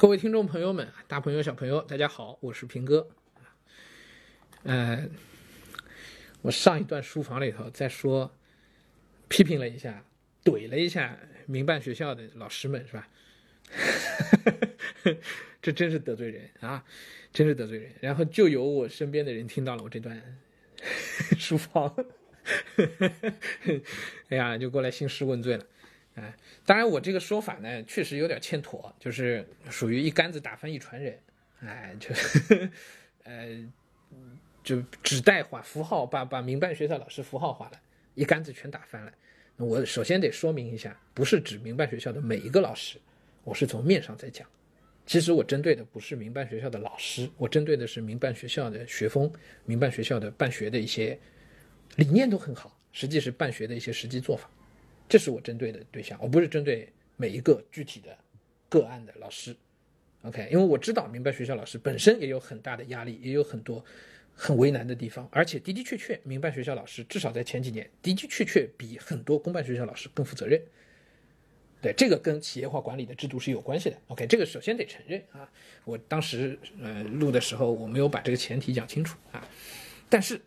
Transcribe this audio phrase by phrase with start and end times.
[0.00, 3.06] 各位听众朋友们，大朋友小朋友，大家好，我是平哥。
[4.62, 5.06] 呃，
[6.40, 8.34] 我上一段书房里头在说，
[9.28, 10.02] 批评了一下，
[10.42, 13.08] 怼了一下民办学校的老师们，是吧？
[15.60, 16.82] 这真是得罪人啊，
[17.30, 17.92] 真是得罪人。
[18.00, 20.18] 然后就有我身边的人听到了我这段
[21.38, 21.94] 书房，
[24.30, 25.66] 哎呀，就过来兴师问罪了。
[26.20, 31.18] 哎，当然，我这个说法呢，确实有点欠妥，就是属于一竿子打翻一船人，
[31.60, 32.14] 哎，就，
[33.24, 33.72] 呃，
[34.62, 37.80] 就指代化符号，把把民办学校老师符号化了，
[38.14, 39.10] 一竿子全打翻了。
[39.56, 42.98] 我首先得说明一下，不是指民办学校的每一个老师，
[43.44, 44.46] 我是从面上在讲。
[45.06, 49.32] 其实我针对的不是民办学校的老师，我针对的是民办学校的学风，
[49.64, 51.18] 民办学校的办学的一些
[51.96, 54.48] 理念都很好，实际是办学的一些实际做法。
[55.10, 58.16] 这是我针对的对象，我不是针对每一个具体的
[58.68, 59.54] 个案的老师
[60.22, 60.48] ，OK？
[60.52, 63.84] 因为我知道民办学校老师本身也有很大的压力，也有很多
[64.36, 70.62] 很为难的地方，而且的的确确，民办学校老师至少在前几年的的确确比很多公办学校老师更负责任。
[71.82, 74.28] 对，这个跟企业化管理的制度是有关系的，OK？
[74.28, 75.50] 这个首先得承认啊，
[75.84, 79.44] 我当时呃录的时候我没有把这个前提讲清楚啊，
[80.08, 80.40] 但是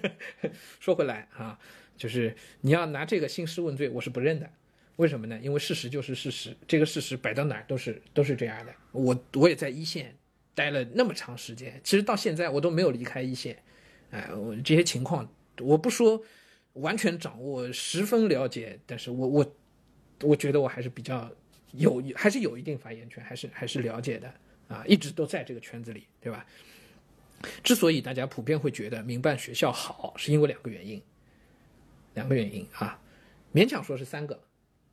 [0.80, 1.58] 说回来啊。
[1.96, 4.48] 就是你要拿这个兴师问罪，我是不认的。
[4.96, 5.38] 为什么呢？
[5.42, 8.74] 因为事实就是事实，这个事实摆到哪儿都是都是这样的。
[8.92, 10.14] 我我也在一线
[10.54, 13.56] 待了那么长时间，其实到现在我都没有离开一线。
[14.10, 15.26] 哎，我这些情况
[15.60, 16.22] 我不说
[16.74, 19.56] 完全掌握，十分了解，但是我我
[20.20, 21.30] 我觉得我还是比较
[21.72, 24.32] 有，还是有一定发言权，还是还是了解的
[24.68, 26.46] 啊，一直都在这个圈子里，对吧？
[27.64, 31.02] 之所以大家普遍会觉得民办学校好，是因为两个原因。
[32.14, 33.00] 两个原因啊，
[33.54, 34.40] 勉强说是三个，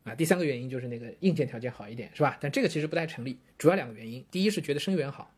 [0.04, 2.38] 啊，第三个原因就是那个硬件条件好一点，是吧？
[2.40, 3.38] 但这个其实不太成立。
[3.58, 5.34] 主要两个原因，第一是觉得生源好，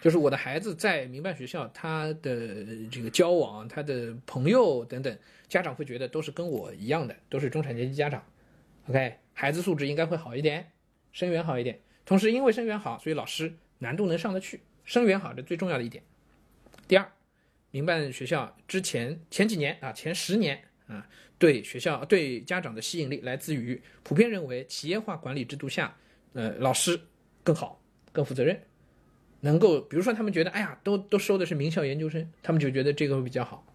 [0.00, 8.24] 就是我的孩子在民办学校，他的这个交往、他的朋友等等，家长会觉得都是跟我一样的，都是中产阶级家长。
[8.88, 10.70] OK，孩子素质应该会好一点，
[11.12, 11.80] 生源好一点。
[12.04, 14.60] 同时，因为生源好，所以老师难度能上得去。
[14.84, 16.04] 生源好这最重要的一点。
[16.86, 17.10] 第二，
[17.70, 20.62] 民办学校之前前几年啊，前十年。
[20.86, 21.06] 啊，
[21.38, 25.96] 对学校、对家长的吸引力来自于普遍认为企业化管理制度下，
[26.34, 27.00] 呃，老师
[27.42, 27.80] 更好、
[28.12, 28.60] 更负责任，
[29.40, 33.66] 能够，比如说他们觉得，哎呀，都都收的是名校研究生，他们就觉得这个比较好。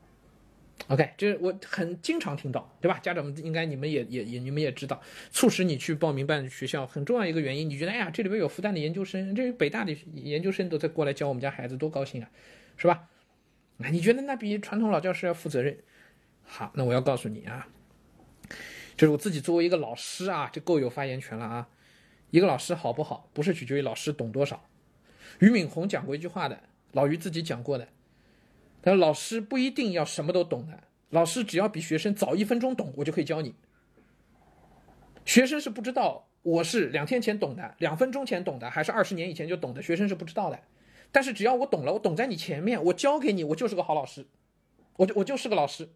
[0.88, 2.98] OK，这我很经常听到，对吧？
[3.00, 12.30] 家长们应该你们也也也你们也知道，促使你去报民办学校很重要一个原因，你觉得，哎呀，这里边有复旦的研究生，这北大的研究生都在过来教我们家孩子，多高兴啊，
[12.78, 13.10] 是吧？
[13.78, 15.78] 那你觉得那比传统老教师要负责任？
[16.52, 17.68] 好，那我要告诉你啊，
[18.98, 21.70] 就是我自己作为一个老师啊，就够有发言权了啊。
[22.32, 24.66] 一个老师好不好，不是取决于老师懂多少。
[25.38, 26.60] 俞敏洪讲过一句话的，
[26.94, 27.88] 老俞自己讲过的，
[28.82, 33.54] 他说老师不一定要什么都懂的，老师只要比学生早一分钟懂，我就可以教你。
[35.24, 40.60] 学生是不知道我是两天前懂的，两分钟前懂的，还是二十年以前就懂的，学生是不知道的。
[41.12, 44.28] 但是只要我懂了，我懂在你前面，我教给你，我就是个好老师，
[44.98, 45.90] 我就我就是个老师。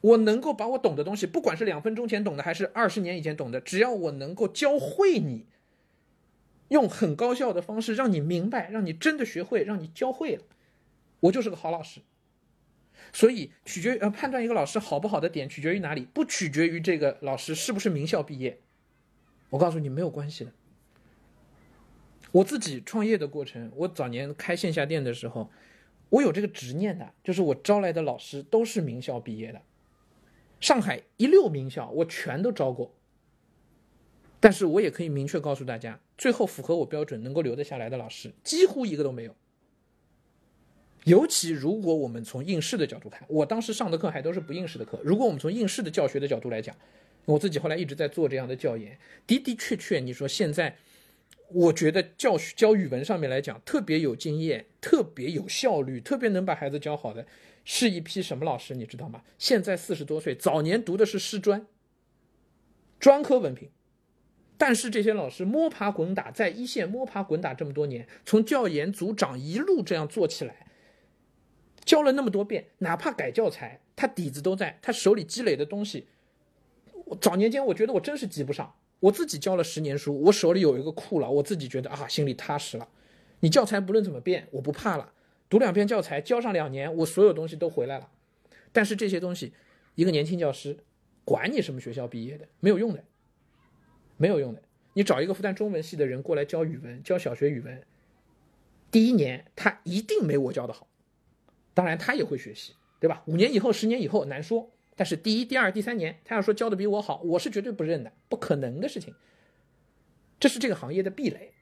[0.00, 5.46] 我能够把我懂的东西，不管是两分钟前懂的，还是二十年以前懂的，只要我能够教会你，
[6.68, 10.42] 用很高效的方式让你明白，让你真的学会，让你教会了，
[11.20, 12.00] 我就是个好老师。
[13.12, 16.02] 所以，取决于呃判断一个老师好不好的点，取决于哪里？
[16.12, 18.60] 不取决于这个老师是不是名校毕业。
[19.50, 20.52] 我告诉你，没有关系的。
[22.32, 25.50] 我自己创业的过程，我早年开线下店的时候，
[26.10, 29.62] 我有这个执念的，就是我招来的老师都是名校毕业的。
[30.60, 32.92] 上海一溜名校，我全都招过，
[34.40, 39.34] 但是我也可以明确告诉大家，最后符合我标准能够留得下来的老师，几乎一个都没有。
[41.04, 45.00] 尤其如果我们从应试的角度看，我当时上的课还都是不应试的课。
[45.02, 46.76] 如果我们从应试的教学的角度来讲，
[47.24, 50.76] 我自己后来一直在做这样的教研，的的确确，你说现在，
[51.50, 57.24] 我觉得教学教语文上面来讲，特别有经验、特别有效率、特别能把孩子教好的。
[57.70, 59.22] 是一批什么老师，你知道吗？
[59.38, 61.66] 现在四十多岁，早年读的是师专，
[62.98, 63.68] 专科文凭，
[64.56, 70.66] 但是这些老师摸爬滚打，在一线摸爬滚打这么多年，从教研组长一路这样做起来，
[71.84, 76.08] 教了那么多遍，哪怕改教材，他底子都在，他手里积累的东西，
[77.20, 82.88] 早年间我觉得我真是及不上，我自己教了十年书，我手里有一个库了，我自己觉得啊，心里踏实了。
[83.40, 85.12] 你教材不论怎么变，我不怕了。
[85.48, 88.10] 读两篇教材，教上两年，我所有东西都回来了。
[88.72, 89.52] 但是这些东西，
[89.94, 90.78] 一个年轻教师，
[91.24, 93.02] 管你什么学校毕业的，没有用的，
[94.16, 94.62] 没有用的。
[94.92, 97.82] 你找一个复旦中文系的人过来教语文，教小学语文，
[98.90, 100.88] 第一年他一定没我教的好，
[101.72, 103.22] 当然他也会学习，对吧？
[103.26, 109.14] 五年以后、十年以后难说，但是第一、第二、第三年，他要说教的比我好，我是绝对不认的，不可能的事情。
[110.40, 111.52] 这是这个行业的壁垒，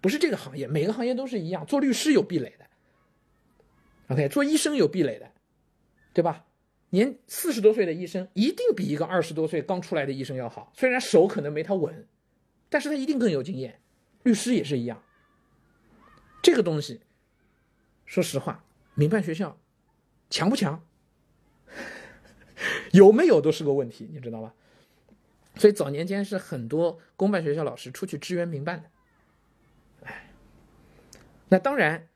[0.00, 1.64] 不是这个行业，每个行业都是一样。
[1.64, 2.66] 做律师有壁垒的
[4.08, 5.30] ，OK，做医生有壁垒的，
[6.12, 6.46] 对吧？
[6.90, 12.06] 年四十多岁的医生一定比一个二十多岁刚出来的医生要好，虽然手可能没他稳，
[12.68, 13.80] 但是他一定更有经验。
[14.22, 15.02] 律师也是一样。
[16.42, 17.00] 这个东西，
[18.06, 18.64] 说实话，
[18.94, 19.58] 民办学校
[20.30, 20.86] 强不强，
[22.92, 24.54] 有没有都是个问题，你知道吧？
[25.56, 28.90] 所以早年间是很多公办学校老师出去支援民办的，
[30.04, 30.30] 哎，
[31.48, 32.08] 那当然，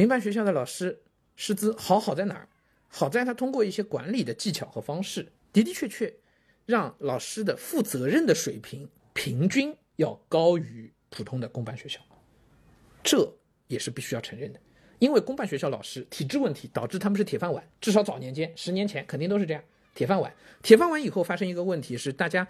[0.00, 1.02] 民办学校的老师
[1.36, 2.48] 师资好好在哪儿？
[2.88, 6.10] 好在他通过一些管理的技巧和方式，的的确确
[6.64, 12.00] 让老师的负责任的水平平均要高于普通的公办学校，
[13.04, 13.30] 这
[13.66, 14.60] 也是必须要承认的。
[15.00, 19.62] 因为公办学校老师体制问题导致他们是铁饭碗，至少早年间十年前肯定都是这样。
[19.94, 22.48] 铁饭碗，铁饭碗以后发生一个问题是，大家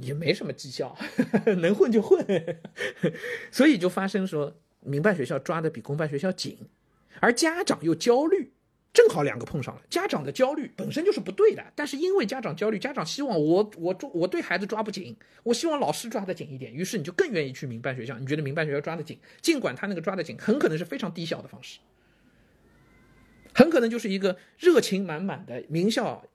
[0.00, 0.98] 也没什么绩效，
[1.62, 2.26] 能混就混，
[3.52, 6.56] 所以就发生说民办学校抓的比公办学校紧，
[7.20, 8.52] 而家长又焦虑，
[8.92, 9.82] 正好两个碰上了。
[9.90, 18.18] 家长的焦虑本身就是不对的，但是因为家长焦虑，家长希望我我我对孩子抓不紧，我希望老师抓得紧一点，于是你就更愿意去民办学校。
[18.18, 21.80] 你觉得民办学校抓得紧，尽管他那个抓得紧很可能是非常低效的方式。
[23.52, 26.26] 很可能就是一个热情满满的名校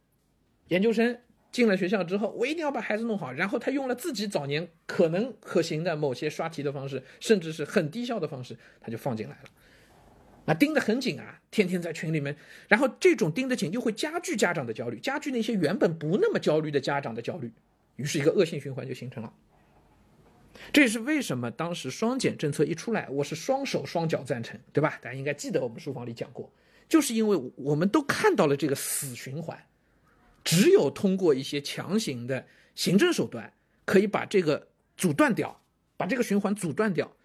[0.70, 1.20] 研究生
[1.52, 3.32] 进了学校之后，我一定要把孩子弄好。
[3.32, 9.50] 然后他用了自己早年可能可行的某些刷题的方式，甚至是很低效的方式，他就放进来了。
[10.46, 12.36] 啊，盯得很紧啊，天天在群里面。
[12.68, 17.52] 然后这种盯得紧又会加剧家长的焦虑，加剧那些原本不那么焦虑的家长的焦虑，
[17.98, 19.32] 于是一个恶性循环就形成了。
[20.74, 25.00] 这也是为什么当时双减政策一出来，我是双手双脚赞成，对吧？
[25.02, 26.52] 大家应该记得我们书房里讲过。
[26.90, 29.58] 就是因为我们都看到了这个死循环，
[30.44, 33.54] 只有通过一些强行的行政手段，
[33.86, 34.68] 可以把这个
[34.98, 35.62] 阻断掉，
[35.98, 37.16] 把这个循环阻断掉，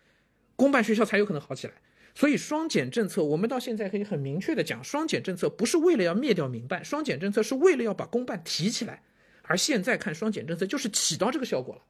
[0.54, 1.74] 公办学校才有可能好起来。
[2.14, 9.02] 所以双减政策，我们到现在可以很明确的讲，双减政策不是为了要灭掉民办，双减政策是为了要把公办提起来。
[9.42, 11.82] 而现在看双减政策就是起到这个效果了，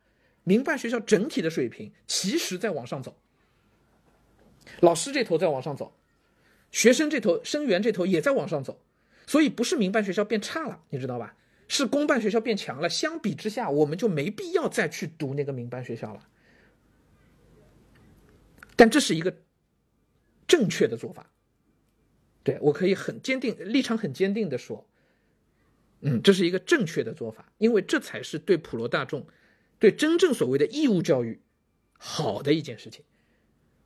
[0.43, 3.17] 民办学校整体的水平其实在往上走，
[4.81, 5.97] 老师这头在往上走。
[6.73, 8.81] 学生这头，生源这头也在往上走，
[9.27, 11.37] 所以不是民办学校变差了，你知道吧？
[11.69, 12.89] 是公办学校变强了。
[12.89, 16.29] 相比之下，我们就没必要再去读那个民办学校了。
[18.77, 19.37] 但这是一个
[20.47, 21.31] 正确的做法，
[22.45, 24.89] 对我可以很坚定立场，很坚定的说，
[26.03, 29.27] 嗯，这是一个正确的做法，因为这才是对普罗大众，
[29.79, 31.41] 对真正所谓的义务教育
[31.99, 33.05] 好的一件事情。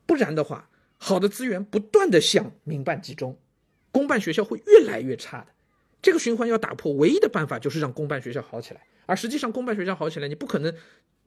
[0.07, 0.69] 不然的话。
[1.03, 3.39] 好的资源不断的向民办集中，
[3.93, 5.47] 公办学校会越来越差的。
[6.03, 8.81] 这个循环要打破，唯一的办法就是让公办学校好起来。
[9.07, 10.75] 而实际上，公办学校好起来，你不可能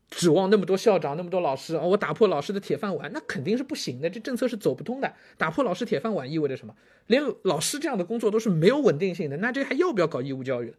[0.09, 1.75] 指望那么多校长、那么多老师。
[1.75, 4.09] 哦，我打破老师的铁饭碗，那肯定是不行的。
[4.09, 5.13] 这政策是走不通的。
[5.37, 6.75] 打破老师铁饭碗意味着什么？
[7.07, 10.77] 连老师这样的工作都是没有稳定性的，那这还要不要搞义务教育了？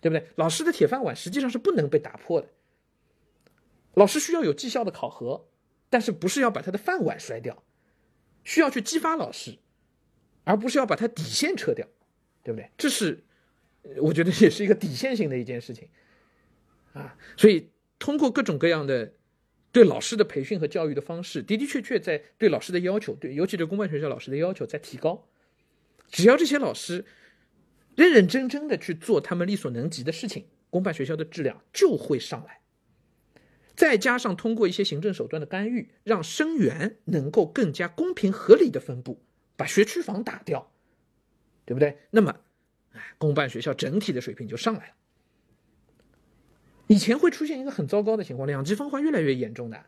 [0.00, 0.26] 对不对？
[0.36, 2.48] 老师的铁饭碗实际上是不能被打破的。
[3.94, 5.48] 老师需要有绩效的考核，
[5.90, 7.62] 但是不是要把他的饭碗摔掉？
[8.44, 9.58] 需要去激发老师，
[10.48, 11.86] 而不是要把它底线撤掉，
[12.42, 12.70] 对不对？
[12.78, 13.22] 这是
[13.98, 15.86] 我觉得也是一个底线性的一件事情
[16.94, 17.14] 啊。
[17.36, 19.12] 所以通过各种各样的
[19.70, 25.28] 对老师的培训和教育的方式，的的确确在对老师的要求，对尤其是公办学校老师的要求在提高。
[26.08, 27.04] 只要这些老师
[27.94, 32.60] 认认真真的去做他们力所能及的事情，公办学校的质量就会上来。
[33.76, 39.20] 再加上通过一些行政手段的干预，让生源能够更加公平合理的分布，
[39.58, 40.70] 把学区房打掉，
[41.66, 41.98] 对不对？
[42.12, 42.32] 那么，
[42.92, 44.94] 哎，公办学校整体的水平就上来了。
[46.86, 49.84] 以前会出现一个很糟糕的情况，两极分化越来越严重的。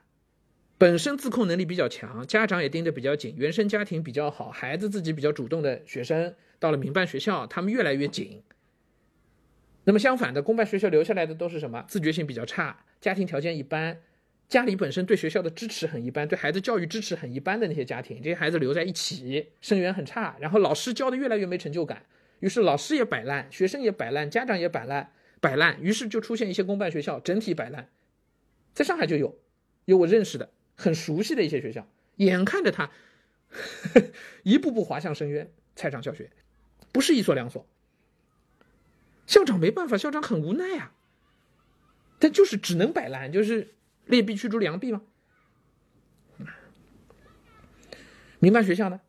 [0.77, 8.43] 本身自控能力比较强，家长也盯得比较紧，原生家庭比较好，孩子自己比较主动的学生，到了民办学校，他们越来越紧。
[9.85, 11.85] 那么相反的，公办学校留下来的都是什么？
[11.87, 12.85] 自觉性比较差。
[13.01, 14.01] 家庭条件一般，
[14.51, 22.05] 家里本身对学校的支持很一般，对孩子教育支持很一般的那些家庭，这些孩子留在一起，生源很差，然后老师教的越来越没成就感，
[22.41, 27.89] 于是老师也摆烂，学生也摆烂，家长也摆烂，摆烂，于是就出现一些公办学校整体摆烂。
[28.75, 29.39] 在上海就有，
[29.85, 32.91] 有我认识的很熟悉的一些学校，眼看着他
[33.51, 34.03] 呵 呵
[34.43, 36.29] 一步步滑向深渊，菜场小学，
[36.91, 37.65] 不是一所两所，
[39.27, 40.95] 校长没办法，校长很无奈啊。
[42.19, 43.75] 但就是只能摆烂，就是
[44.11, 45.03] 劣币驱逐良币吗？
[48.41, 49.01] 民办学校呢？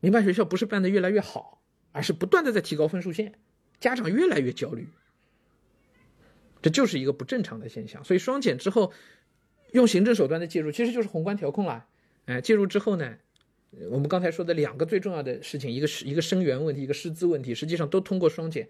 [0.00, 1.62] 民办学校不是办的越来越好，
[1.92, 3.32] 而是不断的在提高分数线，
[3.80, 4.88] 家长越来越焦虑，
[6.60, 8.04] 这就是一个不正常的现象。
[8.04, 8.92] 所以双减之后，
[9.72, 11.86] 用行政手段的介入，其实就是宏观调控了。
[12.26, 13.16] 哎，介入之后呢，
[13.90, 18.68] 我们刚才说的两个最重要的事情，一个是一个生源问题，一个师资问题，实际上都通过双减，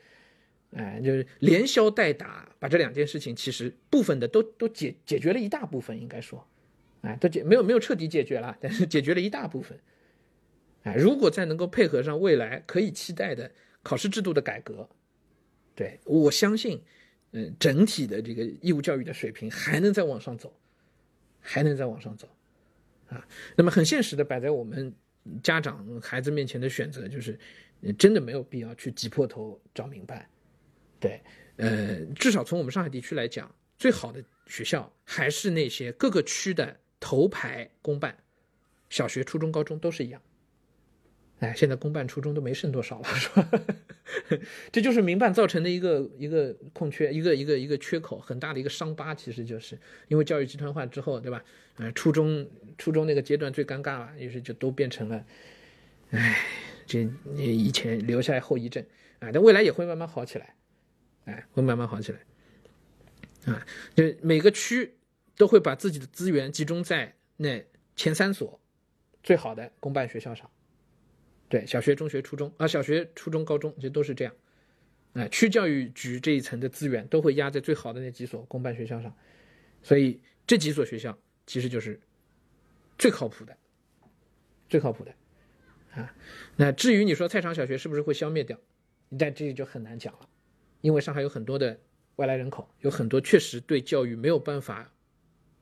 [0.72, 6.46] 哎，就是连消带打，把这两件事情其实部分的都都解解决了一大部分，应该说，
[7.02, 9.78] 哎，都解没有没有彻底解决了，但是解决了一大部分。
[10.82, 13.50] 哎，如果再能够配合上未来可以期待的
[13.82, 14.88] 考试制度的改革，
[15.74, 16.80] 对我相信，
[17.32, 20.52] 嗯，整体的这个义务教育的水平还能再往上走，
[21.40, 22.28] 还能再往上走，
[23.08, 24.92] 啊，那么很现实的摆在我们
[25.42, 27.38] 家长孩子面前的选择就是，
[27.98, 30.24] 真的没有必要去挤破头找民办，
[30.98, 31.20] 对，
[31.56, 38.16] 呃，至少从我们上海地区来讲，最好的学校还是那些各个区的头牌公办，
[38.88, 40.20] 小学、初中、高中都是一样。
[41.40, 43.50] 哎，现在公办初中都没剩多少了，是吧？
[44.72, 49.14] 这就是民办造成的一个一个空缺，一个一个一个缺口，很大的一个伤疤。
[49.14, 51.44] 其实就是因为教育集团化之后，对吧？
[51.76, 52.48] 呃，初中
[52.78, 55.26] 初中那个阶段最尴尬了，于是就都变成了，
[56.12, 56.38] 哎，
[56.86, 58.82] 这以前留下来后遗症
[59.18, 59.30] 啊。
[59.30, 60.54] 但未来也会慢慢好起来，
[61.26, 64.96] 哎，会慢慢好起来，啊，就每个区
[65.36, 67.64] 都会把自己的资源集中在那
[67.94, 68.60] 前三所
[69.22, 70.50] 最好的公办学校上。
[71.48, 74.34] 对，小学、中学、初中啊，小学、初中、高中，这都是这样。
[75.12, 79.16] 哎，区教育局这一层的资源都会压在最好的那几所公办学校上，
[79.82, 81.16] 所以这几所学校
[81.46, 82.00] 其实就是
[82.98, 83.56] 最靠谱的，
[84.68, 85.14] 最靠谱的
[85.92, 86.14] 啊。
[86.56, 88.58] 那至于你说菜场小学是不是会消灭掉，
[89.18, 90.28] 但这就很难讲了，
[90.80, 91.78] 因为上海有很多的
[92.16, 94.92] 外来人口，有很多确实对教育没有办法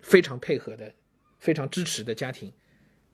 [0.01, 0.93] 非常配合的、
[1.39, 2.53] 非常支持的家庭。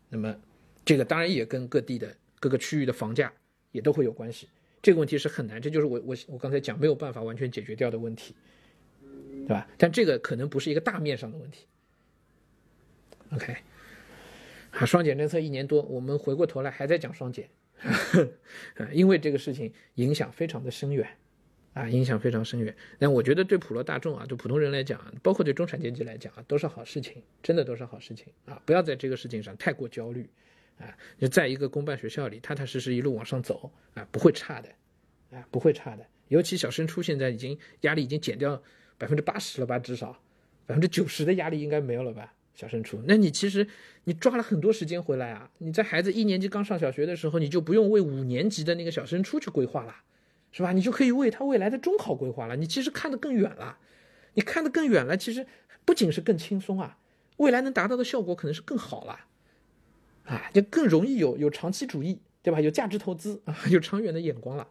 [0.09, 0.37] 那么
[0.85, 2.17] 这个当然也跟各地的。
[2.43, 3.31] 各个区域的房价
[3.71, 4.49] 也都会有关系，
[4.81, 8.35] 这个问题是很难，这就是我我我刚才讲没有办法完全解决掉的问题，
[9.47, 9.69] 对吧？
[9.77, 11.67] 但这个可能不是一个大面上的问题。
[13.33, 13.55] OK，
[14.71, 17.51] 啊，双减政策一年多，我们回过头来还在讲双减，
[18.91, 21.07] 因为这个事情影响非常的深远，
[21.73, 22.75] 啊，影响非常深远。
[22.99, 28.61] 但我觉得对普罗大众啊，对普通人来讲，包括对中产阶级来讲啊，都是好事情，真的都是好事情啊！
[28.67, 30.29] 不要在这个事情上太过焦虑。
[30.79, 34.69] 啊，就在一个公办学校里，踏踏实实一路往上走啊，不会差的，
[35.31, 36.07] 啊，不会差的。
[36.29, 38.63] 尤其小升初现在已经压力已经减掉
[38.97, 40.19] 百分之八十了吧，至少
[40.65, 42.33] 百分之九十的压力应该没有了吧？
[42.55, 43.67] 小升初，那你其实
[44.05, 45.51] 你抓了很多时间回来啊。
[45.59, 49.95] 你在孩子一年级刚上小学的时候，你就不用为五年级的那个小升初去规划了，
[50.53, 50.73] 是吧？
[50.73, 52.57] 你就可以为他未来的中考规划了。
[52.57, 53.79] 你其实看得更远了，
[54.35, 55.47] 你看得更远了，其实
[55.85, 56.99] 不仅是更轻松啊，
[57.37, 59.21] 未来能达到的效果可能是更好了。
[60.25, 62.61] 啊，就更容易有有长期主义，对吧？
[62.61, 64.69] 有价值投资啊， 有长远的眼光了。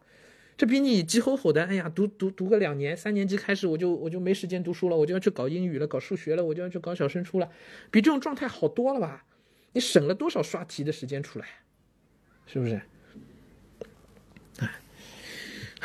[0.57, 7.49] 这比你急吼吼的，哎呀，读读读个两年，三年级开始我就我就没时间读书了，我就要去搞英语了，搞数学了，我就要去搞小升初了，
[7.89, 9.25] 比这种状态好多了吧？
[9.71, 11.45] 你省了多少刷题的时间出来，
[12.45, 12.81] 是不是？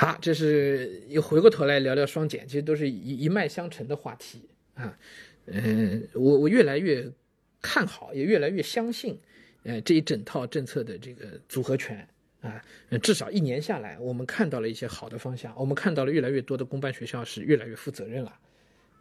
[0.05, 4.43] 啊，这是又回过头来聊聊双减，其实都是一一脉相承的话题
[4.75, 4.99] 啊。
[5.47, 7.11] 嗯，我我越来越
[7.63, 9.19] 看好，也越来越相信。
[9.63, 12.07] 呃，这一整套政策的这个组合拳
[12.43, 12.63] 啊，
[13.03, 15.55] 至少一年下来，我们看到了一些好的方向。
[15.57, 18.39] 我们看到了越来越多的公办学校是越来越负责任了，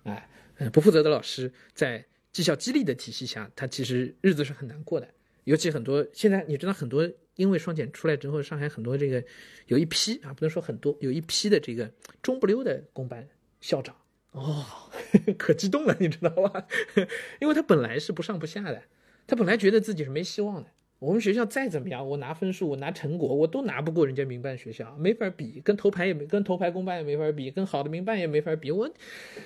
[0.03, 0.29] 哎，
[0.71, 5.07] 不负责的老师在绩效激励的体系下，他其实日子是很难过的。
[5.43, 9.23] 尤其很多现在你知道，很多因为双减出来之后，上海很多这个
[9.67, 13.27] 有一批啊，不能说很多，有一批的这个中不溜的公办
[13.61, 13.95] 校长
[14.31, 14.65] 哦，
[15.37, 16.67] 可激动了，你知道吧？
[17.39, 18.83] 因为他本来是不上不下的。
[19.25, 20.69] 他本来觉得自己是没希望的。
[20.99, 28.69] 我们学校再怎么样，我拿分数，我拿成果，我都拿不过人家民办学校，没法比，跟头牌也没，跟头牌公办也没法比，跟好的民办也没法比。
[28.69, 28.89] 我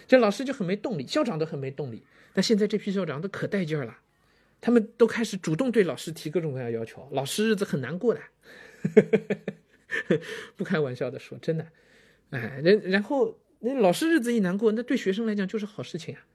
[0.07, 2.03] 这老师就很没动力，校长都很没动力。
[2.33, 3.97] 但现在这批校长都可带劲儿了，
[4.59, 7.07] 他们都开始主动对老师提各种各样要求。
[7.11, 8.21] 老师日子很难过的，
[10.55, 11.67] 不开玩笑的说，真的。
[12.31, 16.25] 哎，然然后那老师日子一难过，那对学生来讲就是好事情啊，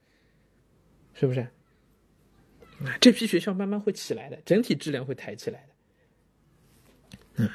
[1.15, 1.41] 是不是？
[1.41, 7.45] 啊这批学校慢慢会起来的，整体质量会抬起来的。
[7.45, 7.49] 嗯，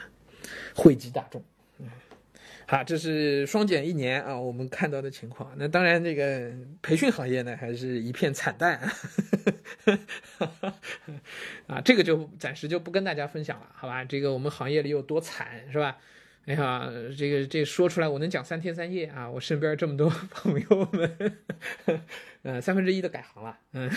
[0.74, 1.44] 惠及大众。
[1.80, 1.90] 嗯，
[2.68, 5.54] 好，这是双减一年啊，我们看到的情况。
[5.58, 6.52] 那当然，这个
[6.82, 8.80] 培训行业呢，还是一片惨淡。
[11.68, 14.04] 啊，这个就暂时就不跟大家分享了，好吧？
[14.04, 15.98] 这个我们行业里有多惨，是吧？
[16.46, 19.30] 哎呀，这个这说出来我能讲三天三夜啊！
[19.30, 21.38] 我身边这么多朋友们，
[22.44, 23.92] 呃，三分之一都改行了，嗯，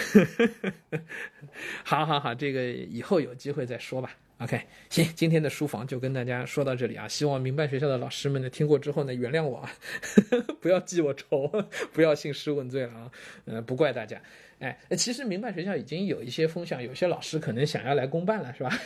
[1.85, 4.17] 好好好，这个以后有机会再说吧。
[4.41, 7.07] OK，行，今天的书房就跟大家说到这里啊。
[7.07, 9.71] 希望民办学校的老师们呢听过之后呢原谅我，啊，
[10.63, 11.47] 不要记我仇，
[11.93, 13.13] 不要兴师问罪了啊。
[13.45, 14.19] 呃，不怪大家。
[14.61, 18.79] 哎，其实民办学校已经有一些风向，有些老师可能想要来公办了，是吧？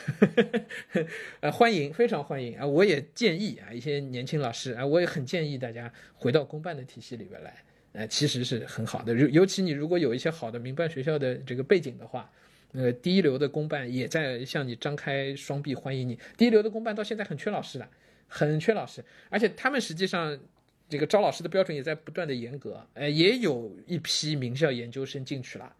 [1.39, 2.67] 呃，欢迎，非常欢迎啊！
[2.67, 7.55] 我也建议啊，一些年轻老师啊，我也很建议大家回到公办的体系里边来。
[7.93, 12.29] 呃，其实是很好的，尤尤其你如果有一些好的民办学校的这个背景的话。
[12.75, 16.19] 呃，第一流的公办也在向你张开双臂欢迎你。
[16.37, 17.88] 第一流的公办到现在很缺老师的，
[18.26, 20.37] 很缺老师，而且他们实际上
[20.88, 22.85] 这个招老师的标准也在不断的严格。
[22.95, 25.73] 呃，也有一批名校研究生进去了，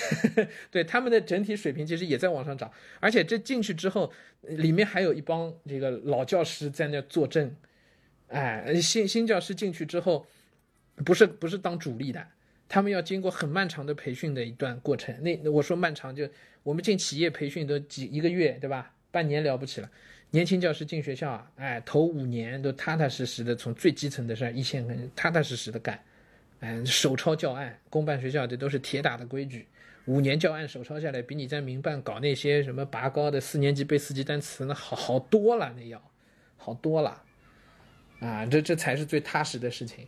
[0.70, 2.70] 对他们的整体水平其实也在往上涨。
[3.00, 7.56] 而且这进去之后，里面还有一帮这个老教师在那坐镇。
[8.26, 10.26] 哎，新新教师进去之后，
[11.06, 12.26] 不是不是当主力的。
[12.68, 16.28] 他们要经过很漫长的培训的一段过程，那我说漫长就
[16.62, 18.92] 我们进企业培训都几一个月，对吧？
[19.10, 19.90] 半年了不起了。
[20.30, 25.98] 年轻教师进学校啊，哎，头五年都踏踏实实的从最基层的事一线踏踏实实的干，
[26.60, 27.78] 哎，手抄教案。
[27.88, 29.66] 公办学校这都是铁打的规矩，
[30.04, 35.98] 五年教案手抄下来，比你在民办搞那些什么拔高的四年级背四级单词那好好多了，那要
[36.58, 37.22] 好多了，
[38.20, 40.06] 啊，这这才是最踏实的事情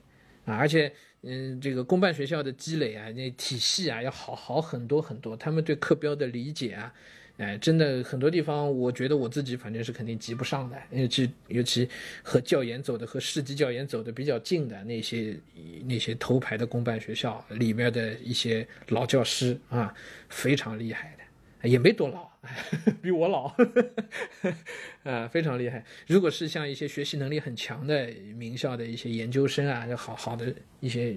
[0.51, 0.93] 啊，而且。
[1.23, 5.37] 嗯，这个公办学校的积累啊，那体系啊，要好好很多很多。
[5.37, 6.95] 他们对课标的理解啊，
[7.37, 10.79] 哎，真的很多地方，我觉得我自己反正是肯定及不上的。
[10.91, 11.87] 尤其尤其
[12.23, 15.39] 和教研走的和市级教研走的比较近的那些
[15.85, 19.95] 那些头牌的公办学校里面的一些老教师啊，
[20.31, 21.15] 非常厉害
[21.61, 22.30] 的，也没多老。
[23.03, 23.55] 比我老，
[25.05, 25.85] 啊，非常厉害。
[26.07, 31.15] 如果是像一些学习能力很强的名校的一些研究生啊，好好的一些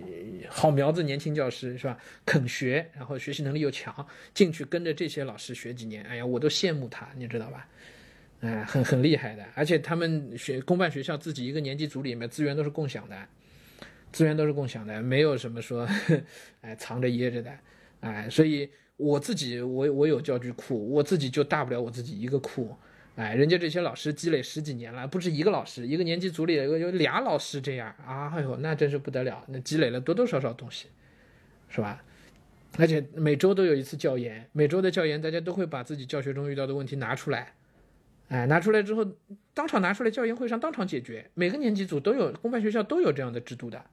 [0.50, 1.98] 好苗子年轻教师是吧？
[2.26, 7.70] 肯学，然后学习能力又强，进去跟着这些老师学几年，哎呀，我都羡慕他，你知道吧？
[8.42, 9.46] 哎，很很厉害的。
[9.56, 13.18] 而且他们学公办学校自己一个年级组里面资源都是共享的，
[14.12, 15.88] 资源都是共享的，没有什么说
[16.60, 17.58] 哎藏着掖着的，
[18.02, 18.70] 哎，所以。
[18.98, 22.76] 我自己，我我有教具库，我自己就大不了我自己一个库，
[23.16, 30.88] 哎，人家这些老师积累十几年了，不止一个老师，一个年级组里有有俩老师这样啊，哎呦，那真是不得了，那积累了多多少少东西，
[31.70, 32.04] 是吧？
[32.78, 37.54] 而且每周都有一次教研，每周的教研，大家都会把自己教学中遇到的问题拿出来，
[38.30, 39.06] 哎，拿出来之后，
[39.54, 43.84] 当场拿出来，教研会上当场解决，每个年级组都有，公办学校都有这样的制度的，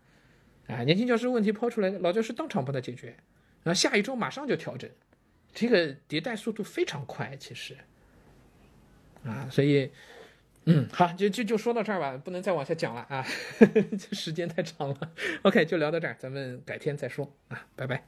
[0.67, 3.17] 哎，年轻教师问题抛出来，老教师当场帮他解决。
[3.63, 4.91] 然后下一周马上就调整，
[5.53, 7.77] 这个迭代速度非常快，其实，
[9.25, 9.91] 啊，所以，
[10.65, 13.27] 嗯，好，就就就说到这儿吧，不能再往下讲了啊，
[13.61, 15.13] 这时间太长了。
[15.43, 18.05] OK，就聊到这儿，咱们改天再说啊，拜拜。